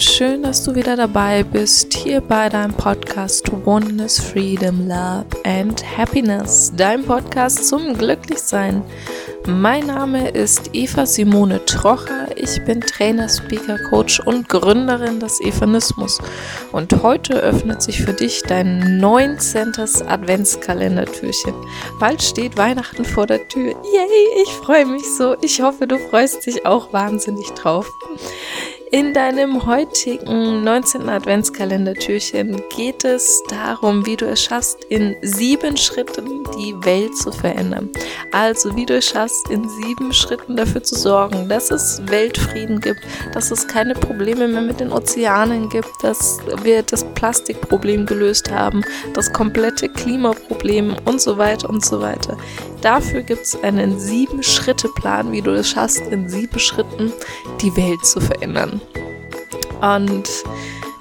[0.00, 5.84] Und schön, dass du wieder dabei bist hier bei deinem Podcast Oneness, Freedom, Love and
[5.98, 8.82] Happiness, dein Podcast zum Glücklichsein.
[9.46, 12.28] Mein Name ist Eva Simone Trocher.
[12.36, 16.18] Ich bin Trainer, Speaker, Coach und Gründerin des Evanismus.
[16.72, 19.74] Und heute öffnet sich für dich dein 19.
[20.08, 21.52] Adventskalendertürchen.
[21.98, 23.72] Bald steht Weihnachten vor der Tür.
[23.72, 25.36] Yay, ich freue mich so.
[25.42, 27.92] Ich hoffe, du freust dich auch wahnsinnig drauf.
[28.92, 31.08] In deinem heutigen 19.
[31.08, 37.88] Adventskalender-Türchen geht es darum, wie du es schaffst, in sieben Schritten die Welt zu verändern.
[38.32, 42.98] Also wie du es schaffst, in sieben Schritten dafür zu sorgen, dass es Weltfrieden gibt,
[43.32, 48.82] dass es keine Probleme mehr mit den Ozeanen gibt, dass wir das Plastikproblem gelöst haben,
[49.14, 52.36] das komplette Klimaproblem und so weiter und so weiter.
[52.82, 57.12] Dafür gibt es einen Sieben-Schritte-Plan, wie du es schaffst, in sieben Schritten
[57.60, 58.80] die Welt zu verändern.
[59.80, 60.28] Und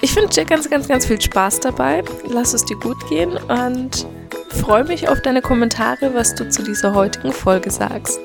[0.01, 2.03] ich wünsche dir ganz, ganz, ganz viel Spaß dabei.
[2.27, 4.05] Lass es dir gut gehen und
[4.49, 8.19] freue mich auf deine Kommentare, was du zu dieser heutigen Folge sagst.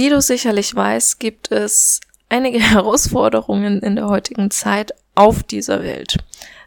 [0.00, 6.16] Wie du sicherlich weißt, gibt es einige Herausforderungen in der heutigen Zeit auf dieser Welt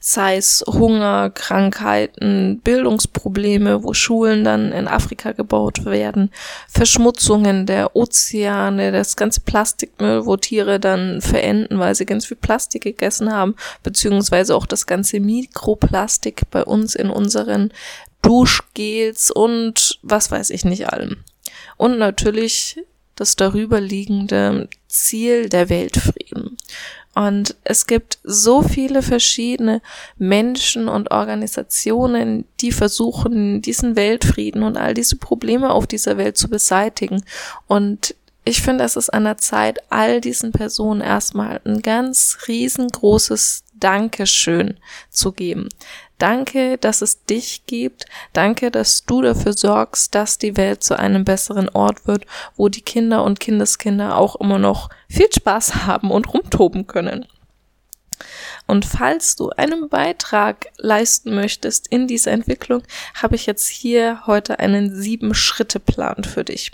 [0.06, 6.30] sei es Hunger, Krankheiten, Bildungsprobleme, wo Schulen dann in Afrika gebaut werden,
[6.68, 12.84] Verschmutzungen der Ozeane, das ganze Plastikmüll, wo Tiere dann verenden, weil sie ganz viel Plastik
[12.84, 17.72] gegessen haben, beziehungsweise auch das ganze Mikroplastik bei uns in unseren
[18.22, 21.24] Duschgels und was weiß ich nicht allem.
[21.78, 22.78] Und natürlich
[23.16, 26.58] das darüberliegende Ziel der Weltfrieden.
[27.16, 29.82] Und es gibt so viele verschiedene
[30.18, 36.50] Menschen und Organisationen, die versuchen, diesen Weltfrieden und all diese Probleme auf dieser Welt zu
[36.50, 37.24] beseitigen.
[37.68, 38.16] Und
[38.46, 44.78] ich finde, es ist an der Zeit, all diesen Personen erstmal ein ganz riesengroßes Dankeschön
[45.12, 45.70] zu geben.
[46.24, 48.06] Danke, dass es dich gibt.
[48.32, 52.26] Danke, dass du dafür sorgst, dass die Welt zu einem besseren Ort wird,
[52.56, 57.26] wo die Kinder und Kindeskinder auch immer noch viel Spaß haben und rumtoben können.
[58.68, 62.84] Und falls du einen Beitrag leisten möchtest in dieser Entwicklung,
[63.22, 66.72] habe ich jetzt hier heute einen Sieben-Schritte-Plan für dich,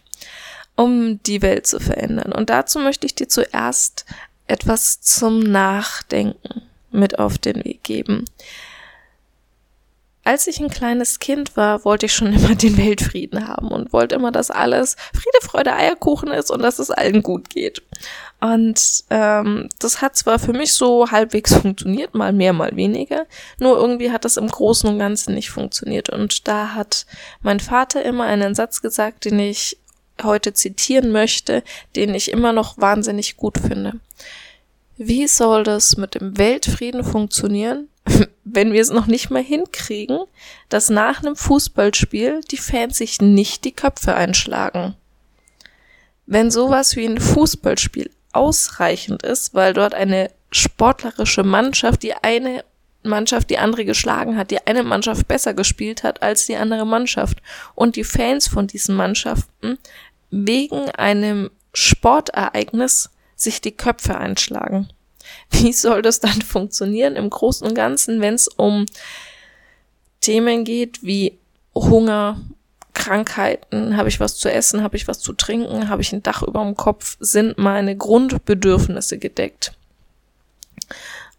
[0.75, 2.33] um die Welt zu verändern.
[2.33, 4.05] Und dazu möchte ich dir zuerst
[4.45, 6.61] etwas zum Nachdenken
[6.91, 8.25] mit auf den Weg geben.
[10.23, 14.15] Als ich ein kleines Kind war, wollte ich schon immer den Weltfrieden haben und wollte
[14.15, 17.81] immer, dass alles Friede, Freude, Eierkuchen ist und dass es allen gut geht.
[18.41, 23.25] Und ähm, das hat zwar für mich so halbwegs funktioniert, mal mehr, mal weniger,
[23.59, 26.09] nur irgendwie hat das im Großen und Ganzen nicht funktioniert.
[26.09, 27.05] Und da hat
[27.41, 29.77] mein Vater immer einen Satz gesagt, den ich
[30.23, 31.63] heute zitieren möchte,
[31.95, 33.99] den ich immer noch wahnsinnig gut finde.
[34.97, 37.87] Wie soll das mit dem Weltfrieden funktionieren,
[38.43, 40.19] wenn wir es noch nicht mal hinkriegen,
[40.69, 44.95] dass nach einem Fußballspiel die Fans sich nicht die Köpfe einschlagen.
[46.25, 52.63] Wenn sowas wie ein Fußballspiel ausreichend ist, weil dort eine sportlerische Mannschaft, die eine
[53.03, 57.41] Mannschaft die andere geschlagen hat, die eine Mannschaft besser gespielt hat als die andere Mannschaft
[57.75, 59.77] und die Fans von diesen Mannschaften
[60.31, 64.89] wegen einem Sportereignis sich die Köpfe einschlagen.
[65.51, 68.85] Wie soll das dann funktionieren im Großen und Ganzen, wenn es um
[70.21, 71.37] Themen geht wie
[71.75, 72.39] Hunger,
[72.93, 76.43] Krankheiten, habe ich was zu essen, habe ich was zu trinken, habe ich ein Dach
[76.43, 79.73] über dem Kopf, sind meine Grundbedürfnisse gedeckt.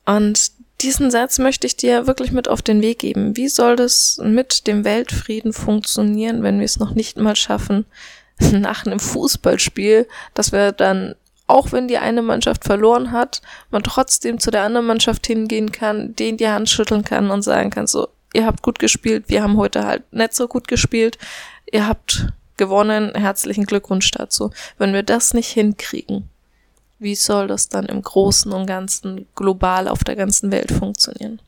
[0.06, 3.36] Und diesen Satz möchte ich dir wirklich mit auf den Weg geben.
[3.36, 7.84] Wie soll das mit dem Weltfrieden funktionieren, wenn wir es noch nicht mal schaffen,
[8.52, 11.14] nach einem Fußballspiel, dass wir dann
[11.50, 16.14] auch wenn die eine Mannschaft verloren hat, man trotzdem zu der anderen Mannschaft hingehen kann,
[16.16, 19.56] denen die Hand schütteln kann und sagen kann, so, ihr habt gut gespielt, wir haben
[19.56, 21.18] heute halt nicht so gut gespielt,
[21.70, 22.26] ihr habt
[22.56, 24.50] gewonnen, herzlichen Glückwunsch dazu.
[24.78, 26.28] Wenn wir das nicht hinkriegen,
[26.98, 31.40] wie soll das dann im Großen und Ganzen global auf der ganzen Welt funktionieren?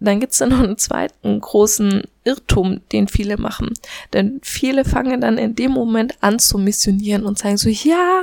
[0.00, 3.74] Dann gibt's dann noch einen zweiten großen Irrtum, den viele machen.
[4.12, 8.22] Denn viele fangen dann in dem Moment an zu missionieren und sagen so, ja,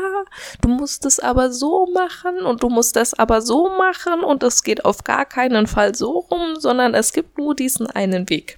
[0.62, 4.64] du musst es aber so machen und du musst das aber so machen und es
[4.64, 8.58] geht auf gar keinen Fall so rum, sondern es gibt nur diesen einen Weg.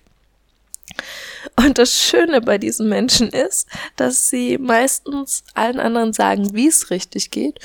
[1.56, 6.90] Und das Schöne bei diesen Menschen ist, dass sie meistens allen anderen sagen, wie es
[6.92, 7.60] richtig geht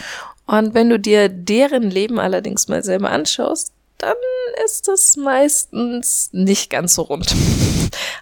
[0.47, 4.17] Und wenn du dir deren Leben allerdings mal selber anschaust, dann
[4.65, 7.35] ist es meistens nicht ganz so rund.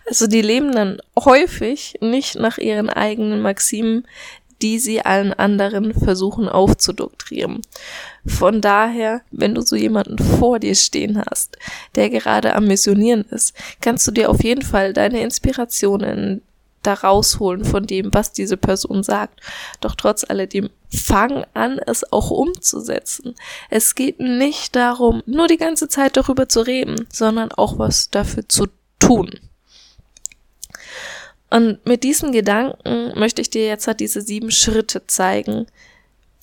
[0.06, 4.04] Also die leben dann häufig nicht nach ihren eigenen Maximen,
[4.62, 7.62] die sie allen anderen versuchen aufzudoktrieren.
[8.26, 11.56] Von daher, wenn du so jemanden vor dir stehen hast,
[11.94, 16.42] der gerade am Missionieren ist, kannst du dir auf jeden Fall deine Inspirationen
[16.82, 19.40] da rausholen von dem, was diese Person sagt.
[19.80, 23.34] Doch trotz alledem, fang an, es auch umzusetzen.
[23.68, 28.48] Es geht nicht darum, nur die ganze Zeit darüber zu reden, sondern auch was dafür
[28.48, 28.66] zu
[28.98, 29.30] tun.
[31.50, 35.66] Und mit diesen Gedanken möchte ich dir jetzt halt diese sieben Schritte zeigen,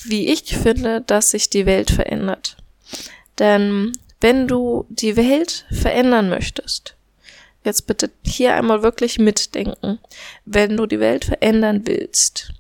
[0.04, 2.58] wie ich finde, dass sich die Welt verändert.
[3.40, 6.97] Denn wenn du die Welt verändern möchtest,
[7.68, 10.00] jetzt bitte hier einmal wirklich mitdenken,
[10.46, 12.52] wenn du die Welt verändern willst,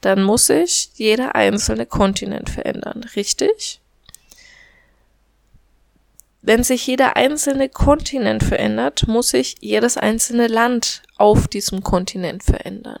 [0.00, 3.80] dann muss sich jeder einzelne Kontinent verändern, richtig?
[6.42, 13.00] Wenn sich jeder einzelne Kontinent verändert, muss sich jedes einzelne Land auf diesem Kontinent verändern.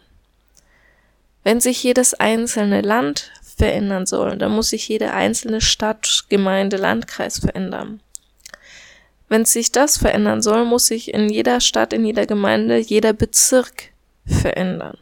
[1.42, 7.38] Wenn sich jedes einzelne Land verändern soll, dann muss sich jede einzelne Stadt, Gemeinde, Landkreis
[7.38, 8.00] verändern.
[9.30, 13.92] Wenn sich das verändern soll, muss sich in jeder Stadt, in jeder Gemeinde, jeder Bezirk
[14.26, 14.98] verändern.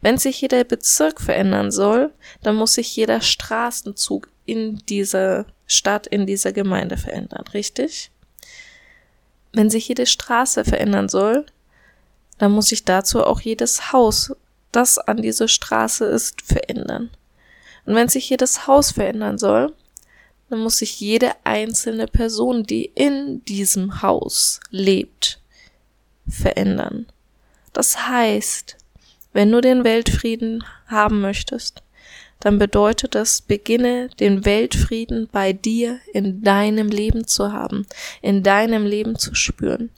[0.00, 2.10] Wenn sich jeder Bezirk verändern soll,
[2.42, 8.10] dann muss sich jeder Straßenzug in dieser Stadt, in dieser Gemeinde verändern, richtig?
[9.52, 11.44] Wenn sich jede Straße verändern soll,
[12.38, 14.34] dann muss sich dazu auch jedes Haus,
[14.72, 17.10] das an dieser Straße ist, verändern.
[17.84, 19.74] Und wenn sich jedes Haus verändern soll,
[20.54, 25.40] dann muss sich jede einzelne Person, die in diesem Haus lebt,
[26.28, 27.06] verändern.
[27.72, 28.76] Das heißt,
[29.32, 31.82] wenn du den Weltfrieden haben möchtest,
[32.38, 37.84] dann bedeutet das, beginne den Weltfrieden bei dir in deinem Leben zu haben,
[38.22, 39.90] in deinem Leben zu spüren.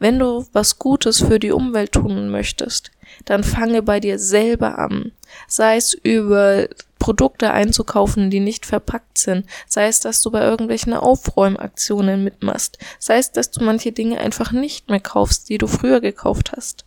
[0.00, 2.90] Wenn du was Gutes für die Umwelt tun möchtest,
[3.26, 5.12] dann fange bei dir selber an.
[5.46, 6.68] Sei es über
[6.98, 9.46] Produkte einzukaufen, die nicht verpackt sind.
[9.66, 12.78] Sei es, dass du bei irgendwelchen Aufräumaktionen mitmachst.
[12.98, 16.84] Sei es, dass du manche Dinge einfach nicht mehr kaufst, die du früher gekauft hast.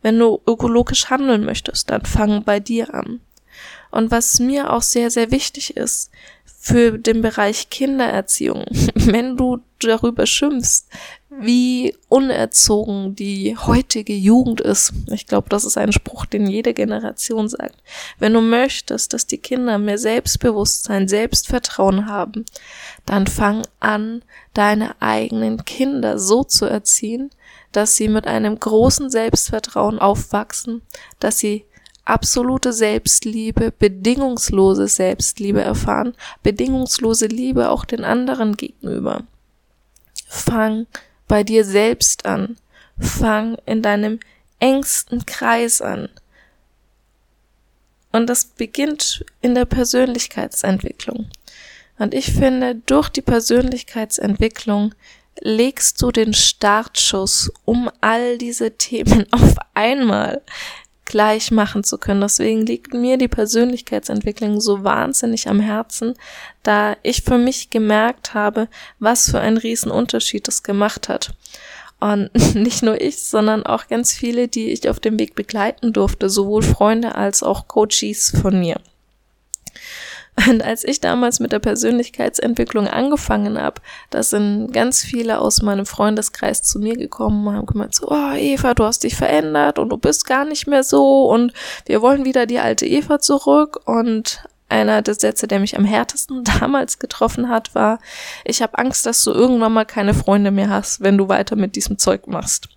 [0.00, 3.20] Wenn du ökologisch handeln möchtest, dann fang bei dir an.
[3.90, 6.10] Und was mir auch sehr, sehr wichtig ist,
[6.64, 10.86] für den Bereich Kindererziehung, wenn du darüber schimpfst,
[11.28, 14.92] wie unerzogen die heutige Jugend ist.
[15.08, 17.82] Ich glaube, das ist ein Spruch, den jede Generation sagt.
[18.20, 22.44] Wenn du möchtest, dass die Kinder mehr Selbstbewusstsein, Selbstvertrauen haben,
[23.06, 24.22] dann fang an,
[24.54, 27.30] deine eigenen Kinder so zu erziehen,
[27.72, 30.82] dass sie mit einem großen Selbstvertrauen aufwachsen,
[31.18, 31.64] dass sie
[32.04, 39.24] absolute Selbstliebe, bedingungslose Selbstliebe erfahren, bedingungslose Liebe auch den anderen gegenüber.
[40.26, 40.86] Fang
[41.28, 42.56] bei dir selbst an.
[42.98, 44.20] Fang in deinem
[44.58, 46.08] engsten Kreis an.
[48.12, 51.30] Und das beginnt in der Persönlichkeitsentwicklung.
[51.98, 54.94] Und ich finde, durch die Persönlichkeitsentwicklung
[55.40, 60.42] legst du den Startschuss, um all diese Themen auf einmal
[61.04, 62.20] gleich machen zu können.
[62.20, 66.14] Deswegen liegt mir die Persönlichkeitsentwicklung so wahnsinnig am Herzen,
[66.62, 68.68] da ich für mich gemerkt habe,
[68.98, 71.34] was für einen riesen Unterschied das gemacht hat.
[72.00, 76.28] Und nicht nur ich, sondern auch ganz viele, die ich auf dem Weg begleiten durfte,
[76.28, 78.80] sowohl Freunde als auch Coaches von mir.
[80.48, 83.80] Und als ich damals mit der Persönlichkeitsentwicklung angefangen habe,
[84.10, 88.32] da sind ganz viele aus meinem Freundeskreis zu mir gekommen und haben gemeint so, oh
[88.34, 91.52] Eva, du hast dich verändert und du bist gar nicht mehr so und
[91.86, 96.44] wir wollen wieder die alte Eva zurück und einer der Sätze, der mich am härtesten
[96.60, 97.98] damals getroffen hat, war,
[98.44, 101.76] ich habe Angst, dass du irgendwann mal keine Freunde mehr hast, wenn du weiter mit
[101.76, 102.68] diesem Zeug machst.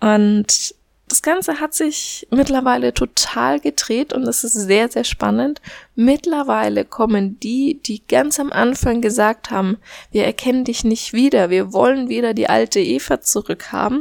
[0.00, 0.74] Und
[1.12, 5.60] das Ganze hat sich mittlerweile total gedreht und es ist sehr, sehr spannend.
[5.94, 9.76] Mittlerweile kommen die, die ganz am Anfang gesagt haben,
[10.10, 14.00] wir erkennen dich nicht wieder, wir wollen wieder die alte Eva zurückhaben,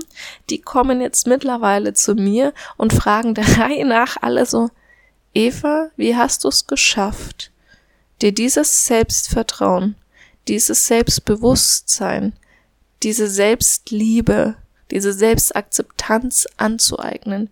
[0.49, 4.69] die kommen jetzt mittlerweile zu mir und fragen der Reihe nach alle so,
[5.33, 7.51] Eva, wie hast du es geschafft,
[8.21, 9.95] dir dieses Selbstvertrauen,
[10.47, 12.31] dieses Selbstbewusstsein,
[13.03, 14.55] diese Selbstliebe,
[14.91, 17.49] diese Selbstakzeptanz anzueignen.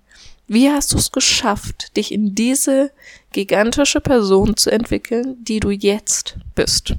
[0.48, 2.92] Wie hast du es geschafft, dich in diese
[3.32, 6.96] gigantische Person zu entwickeln, die du jetzt bist?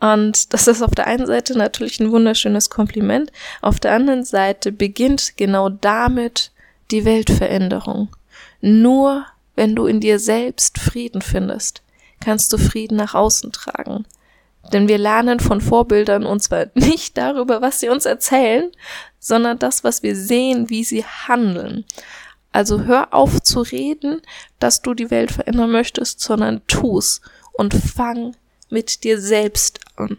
[0.00, 3.30] Und das ist auf der einen Seite natürlich ein wunderschönes Kompliment,
[3.60, 6.52] auf der anderen Seite beginnt genau damit
[6.90, 8.08] die Weltveränderung.
[8.62, 9.26] Nur
[9.56, 11.82] wenn du in dir selbst Frieden findest,
[12.20, 14.06] kannst du Frieden nach außen tragen.
[14.72, 18.70] Denn wir lernen von Vorbildern und zwar nicht darüber, was sie uns erzählen,
[19.18, 21.84] sondern das, was wir sehen, wie sie handeln.
[22.52, 24.22] Also hör auf zu reden,
[24.58, 27.20] dass du die Welt verändern möchtest, sondern tu's
[27.52, 28.36] und fang
[28.70, 30.18] mit dir selbst an.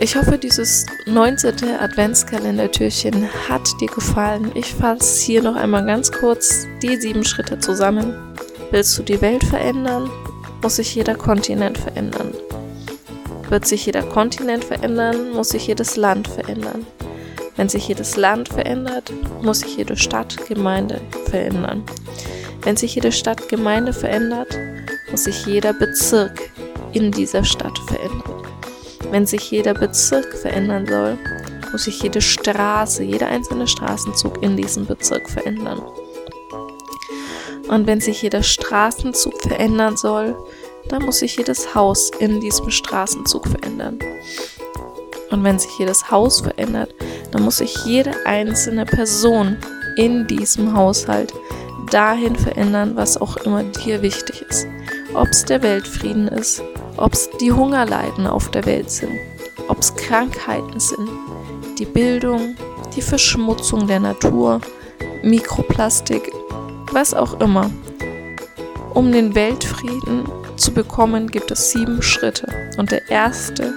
[0.00, 1.70] Ich hoffe, dieses 19.
[1.80, 4.52] Adventskalendertürchen hat dir gefallen.
[4.54, 8.14] Ich fasse hier noch einmal ganz kurz die sieben Schritte zusammen.
[8.70, 10.08] Willst du die Welt verändern,
[10.62, 12.32] muss sich jeder Kontinent verändern.
[13.48, 16.86] Wird sich jeder Kontinent verändern, muss sich jedes Land verändern.
[17.56, 19.12] Wenn sich jedes Land verändert,
[19.42, 21.82] muss sich jede Stadt, Gemeinde verändern.
[22.62, 24.56] Wenn sich jede Stadt, Gemeinde verändert,
[25.10, 26.50] muss sich jeder Bezirk
[26.92, 28.27] in dieser Stadt verändern.
[29.10, 31.18] Wenn sich jeder Bezirk verändern soll,
[31.72, 35.80] muss sich jede Straße, jeder einzelne Straßenzug in diesem Bezirk verändern.
[37.68, 40.36] Und wenn sich jeder Straßenzug verändern soll,
[40.88, 43.98] dann muss sich jedes Haus in diesem Straßenzug verändern.
[45.30, 46.94] Und wenn sich jedes Haus verändert,
[47.30, 49.58] dann muss sich jede einzelne Person
[49.96, 51.34] in diesem Haushalt
[51.90, 54.66] dahin verändern, was auch immer dir wichtig ist.
[55.14, 56.62] Ob es der Weltfrieden ist,
[56.98, 59.18] ob es die Hungerleiden auf der Welt sind,
[59.68, 61.08] ob es Krankheiten sind,
[61.78, 62.56] die Bildung,
[62.94, 64.60] die Verschmutzung der Natur,
[65.22, 66.32] Mikroplastik,
[66.92, 67.70] was auch immer.
[68.94, 72.46] Um den Weltfrieden zu bekommen, gibt es sieben Schritte
[72.78, 73.72] und der erste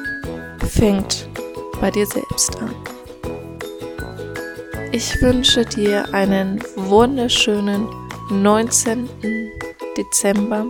[0.67, 1.27] fängt
[1.79, 2.73] bei dir selbst an.
[4.91, 7.87] Ich wünsche dir einen wunderschönen
[8.29, 9.07] 19.
[9.95, 10.65] Dezember.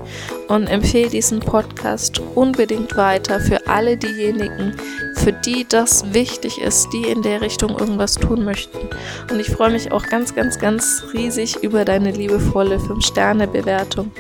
[0.49, 4.77] und empfehle diesen Podcast unbedingt weiter für alle diejenigen,
[5.17, 8.89] für die das wichtig ist, die in der Richtung irgendwas tun möchten.
[9.31, 14.11] Und ich freue mich auch ganz, ganz, ganz riesig über deine liebevolle 5-Sterne-Bewertung.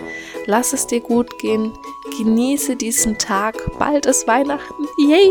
[0.46, 1.72] Lass es dir gut gehen,
[2.16, 5.30] genieße diesen Tag, bald ist Weihnachten, yay!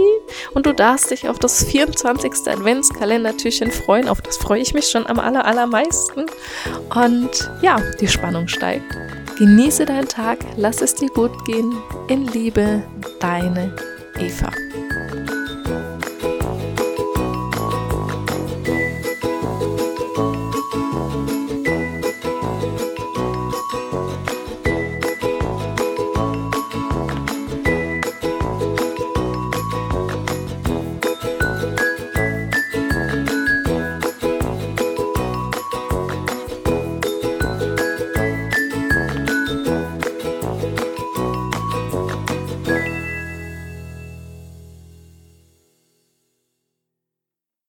[0.53, 2.47] Und du darfst dich auf das 24.
[2.47, 6.25] Adventskalendertürchen freuen, auf das freue ich mich schon am aller, allermeisten.
[6.93, 8.95] Und ja, die Spannung steigt.
[9.37, 11.73] Genieße deinen Tag, lass es dir gut gehen.
[12.07, 12.83] In Liebe,
[13.19, 13.75] deine
[14.19, 14.51] Eva.